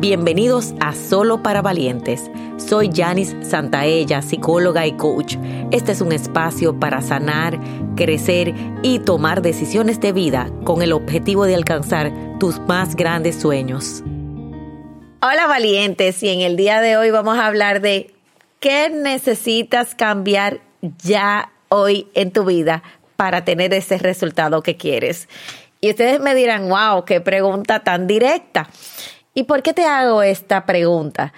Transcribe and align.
Bienvenidos 0.00 0.72
a 0.80 0.94
Solo 0.94 1.42
para 1.42 1.60
Valientes. 1.60 2.30
Soy 2.56 2.88
Janice 2.90 3.44
Santaella, 3.44 4.22
psicóloga 4.22 4.86
y 4.86 4.92
coach. 4.92 5.36
Este 5.72 5.92
es 5.92 6.00
un 6.00 6.12
espacio 6.12 6.80
para 6.80 7.02
sanar, 7.02 7.60
crecer 7.96 8.54
y 8.82 9.00
tomar 9.00 9.42
decisiones 9.42 10.00
de 10.00 10.12
vida 10.12 10.50
con 10.64 10.80
el 10.80 10.94
objetivo 10.94 11.44
de 11.44 11.54
alcanzar 11.54 12.10
tus 12.38 12.60
más 12.60 12.96
grandes 12.96 13.38
sueños. 13.38 14.02
Hola 15.20 15.46
valientes 15.46 16.22
y 16.22 16.30
en 16.30 16.40
el 16.40 16.56
día 16.56 16.80
de 16.80 16.96
hoy 16.96 17.10
vamos 17.10 17.36
a 17.36 17.46
hablar 17.46 17.82
de 17.82 18.14
qué 18.58 18.88
necesitas 18.88 19.94
cambiar 19.94 20.60
ya 20.80 21.52
hoy 21.68 22.08
en 22.14 22.30
tu 22.30 22.46
vida 22.46 22.82
para 23.16 23.44
tener 23.44 23.74
ese 23.74 23.98
resultado 23.98 24.62
que 24.62 24.78
quieres. 24.78 25.28
Y 25.82 25.90
ustedes 25.90 26.20
me 26.20 26.34
dirán, 26.34 26.70
wow, 26.70 27.04
qué 27.04 27.20
pregunta 27.20 27.80
tan 27.80 28.06
directa. 28.06 28.70
¿Y 29.32 29.44
por 29.44 29.62
qué 29.62 29.72
te 29.72 29.84
hago 29.84 30.22
esta 30.22 30.66
pregunta? 30.66 31.32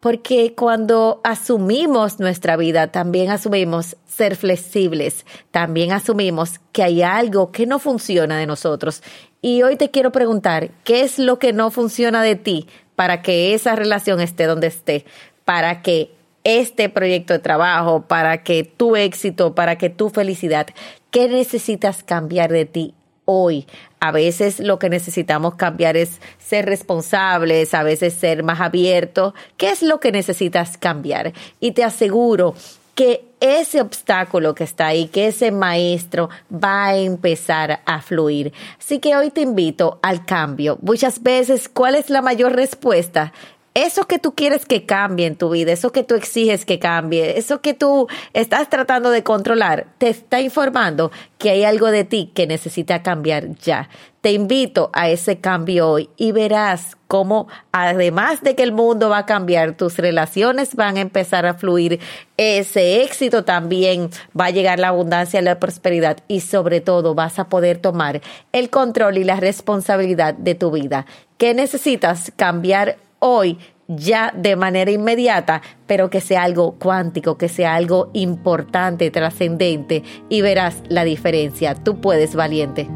Porque 0.00 0.54
cuando 0.54 1.20
asumimos 1.24 2.18
nuestra 2.18 2.56
vida, 2.56 2.88
también 2.88 3.30
asumimos 3.30 3.96
ser 4.06 4.36
flexibles, 4.36 5.26
también 5.50 5.92
asumimos 5.92 6.58
que 6.72 6.82
hay 6.82 7.02
algo 7.02 7.52
que 7.52 7.66
no 7.66 7.78
funciona 7.78 8.38
de 8.38 8.46
nosotros. 8.46 9.02
Y 9.42 9.62
hoy 9.62 9.76
te 9.76 9.90
quiero 9.90 10.10
preguntar, 10.10 10.70
¿qué 10.84 11.02
es 11.02 11.18
lo 11.18 11.38
que 11.38 11.52
no 11.52 11.70
funciona 11.70 12.22
de 12.22 12.36
ti 12.36 12.66
para 12.96 13.20
que 13.20 13.52
esa 13.52 13.76
relación 13.76 14.20
esté 14.20 14.46
donde 14.46 14.68
esté? 14.68 15.04
Para 15.44 15.82
que 15.82 16.12
este 16.44 16.88
proyecto 16.88 17.34
de 17.34 17.40
trabajo, 17.40 18.06
para 18.06 18.42
que 18.42 18.64
tu 18.64 18.96
éxito, 18.96 19.54
para 19.54 19.76
que 19.76 19.90
tu 19.90 20.08
felicidad, 20.08 20.68
¿qué 21.10 21.28
necesitas 21.28 22.02
cambiar 22.02 22.50
de 22.50 22.64
ti 22.64 22.94
hoy. 23.24 23.66
A 24.00 24.12
veces 24.12 24.60
lo 24.60 24.78
que 24.78 24.88
necesitamos 24.88 25.54
cambiar 25.54 25.96
es 25.96 26.20
ser 26.38 26.66
responsables, 26.66 27.74
a 27.74 27.82
veces 27.82 28.14
ser 28.14 28.42
más 28.42 28.60
abiertos. 28.60 29.34
¿Qué 29.56 29.70
es 29.70 29.82
lo 29.82 30.00
que 30.00 30.12
necesitas 30.12 30.76
cambiar? 30.76 31.32
Y 31.60 31.72
te 31.72 31.84
aseguro 31.84 32.54
que 32.94 33.24
ese 33.40 33.80
obstáculo 33.80 34.54
que 34.54 34.64
está 34.64 34.86
ahí, 34.86 35.08
que 35.08 35.26
ese 35.26 35.50
maestro 35.50 36.30
va 36.52 36.86
a 36.86 36.96
empezar 36.96 37.80
a 37.84 38.00
fluir. 38.00 38.52
Así 38.78 39.00
que 39.00 39.16
hoy 39.16 39.30
te 39.30 39.40
invito 39.40 39.98
al 40.02 40.24
cambio. 40.24 40.78
Muchas 40.80 41.22
veces, 41.22 41.68
¿cuál 41.68 41.96
es 41.96 42.08
la 42.08 42.22
mayor 42.22 42.54
respuesta? 42.54 43.32
Eso 43.74 44.06
que 44.06 44.20
tú 44.20 44.34
quieres 44.36 44.66
que 44.66 44.86
cambie 44.86 45.26
en 45.26 45.34
tu 45.34 45.50
vida, 45.50 45.72
eso 45.72 45.90
que 45.90 46.04
tú 46.04 46.14
exiges 46.14 46.64
que 46.64 46.78
cambie, 46.78 47.36
eso 47.38 47.60
que 47.60 47.74
tú 47.74 48.06
estás 48.32 48.70
tratando 48.70 49.10
de 49.10 49.24
controlar, 49.24 49.88
te 49.98 50.08
está 50.08 50.40
informando 50.40 51.10
que 51.38 51.50
hay 51.50 51.64
algo 51.64 51.90
de 51.90 52.04
ti 52.04 52.30
que 52.34 52.46
necesita 52.46 53.02
cambiar 53.02 53.56
ya. 53.56 53.88
Te 54.20 54.32
invito 54.32 54.90
a 54.94 55.10
ese 55.10 55.40
cambio 55.40 55.88
hoy 55.90 56.08
y 56.16 56.32
verás 56.32 56.96
cómo, 57.08 57.48
además 57.72 58.42
de 58.42 58.54
que 58.54 58.62
el 58.62 58.72
mundo 58.72 59.10
va 59.10 59.18
a 59.18 59.26
cambiar, 59.26 59.76
tus 59.76 59.98
relaciones 59.98 60.76
van 60.76 60.96
a 60.96 61.00
empezar 61.00 61.44
a 61.44 61.54
fluir, 61.54 62.00
ese 62.36 63.02
éxito 63.02 63.44
también 63.44 64.08
va 64.38 64.46
a 64.46 64.50
llegar 64.50 64.78
la 64.78 64.88
abundancia, 64.88 65.42
la 65.42 65.58
prosperidad 65.58 66.18
y 66.26 66.40
sobre 66.40 66.80
todo 66.80 67.14
vas 67.14 67.38
a 67.38 67.48
poder 67.48 67.78
tomar 67.78 68.22
el 68.52 68.70
control 68.70 69.18
y 69.18 69.24
la 69.24 69.36
responsabilidad 69.36 70.32
de 70.34 70.54
tu 70.54 70.70
vida. 70.70 71.04
¿Qué 71.36 71.52
necesitas 71.52 72.32
cambiar 72.36 72.96
hoy 73.26 73.58
ya 73.88 74.32
de 74.36 74.54
manera 74.54 74.90
inmediata, 74.90 75.62
pero 75.86 76.10
que 76.10 76.20
sea 76.20 76.42
algo 76.42 76.72
cuántico, 76.78 77.38
que 77.38 77.48
sea 77.48 77.74
algo 77.74 78.10
importante, 78.12 79.10
trascendente 79.10 80.02
y 80.28 80.42
verás 80.42 80.82
la 80.88 81.04
diferencia. 81.04 81.74
Tú 81.74 82.00
puedes, 82.00 82.34
valiente. 82.34 82.88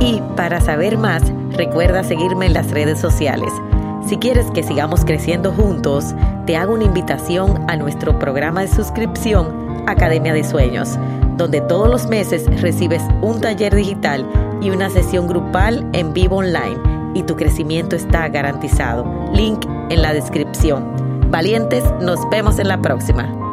Y 0.00 0.20
para 0.34 0.60
saber 0.60 0.96
más, 0.96 1.22
recuerda 1.52 2.04
seguirme 2.04 2.46
en 2.46 2.54
las 2.54 2.70
redes 2.70 2.98
sociales. 2.98 3.52
Si 4.06 4.16
quieres 4.16 4.50
que 4.50 4.62
sigamos 4.62 5.04
creciendo 5.04 5.52
juntos, 5.52 6.14
te 6.46 6.56
hago 6.56 6.74
una 6.74 6.84
invitación 6.84 7.64
a 7.68 7.76
nuestro 7.76 8.18
programa 8.18 8.62
de 8.62 8.68
suscripción 8.68 9.84
Academia 9.86 10.32
de 10.32 10.44
Sueños, 10.44 10.98
donde 11.36 11.60
todos 11.60 11.88
los 11.88 12.06
meses 12.08 12.44
recibes 12.62 13.02
un 13.20 13.40
taller 13.40 13.74
digital 13.74 14.26
y 14.62 14.70
una 14.70 14.88
sesión 14.88 15.26
grupal 15.26 15.88
en 15.92 16.12
vivo 16.14 16.36
online 16.36 16.93
y 17.14 17.22
tu 17.22 17.36
crecimiento 17.36 17.96
está 17.96 18.28
garantizado. 18.28 19.04
Link 19.32 19.64
en 19.90 20.02
la 20.02 20.12
descripción. 20.12 21.30
Valientes, 21.30 21.84
nos 22.00 22.18
vemos 22.30 22.58
en 22.58 22.68
la 22.68 22.80
próxima. 22.80 23.43